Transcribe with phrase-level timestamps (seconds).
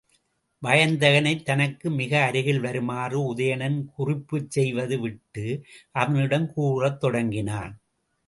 [0.63, 5.45] வயந்தகனைத் தனக்கு மிக அருகில் வருமாறு உதயணன் குறிப்புச் செய்து விட்டு,
[5.95, 7.73] அவனிடம் கூறத் தொடங்கினான்.